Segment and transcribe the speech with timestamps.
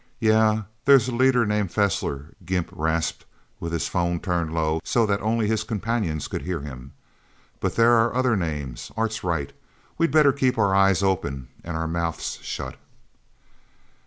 [0.19, 3.23] "Yeah, there's a leader named Fessler," Gimp rasped,
[3.59, 6.93] with his phone turned low so that only his companions could hear him.
[7.59, 8.91] "But there are other names...
[8.97, 9.53] Art's right.
[9.99, 12.77] We'd better keep our eyes open and our mouths shut."